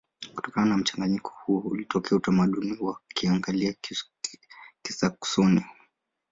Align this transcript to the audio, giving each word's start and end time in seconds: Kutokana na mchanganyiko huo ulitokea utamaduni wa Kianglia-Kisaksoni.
Kutokana 0.35 0.67
na 0.69 0.77
mchanganyiko 0.77 1.33
huo 1.35 1.59
ulitokea 1.59 2.17
utamaduni 2.17 2.77
wa 2.81 2.99
Kianglia-Kisaksoni. 3.13 5.65